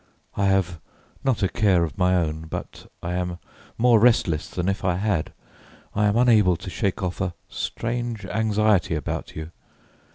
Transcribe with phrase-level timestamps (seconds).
[0.35, 0.79] I have
[1.23, 3.37] not a care of my own, but I am
[3.77, 5.31] more restless than if I had.
[5.93, 9.51] I am unable to shake off a strange anxiety about you.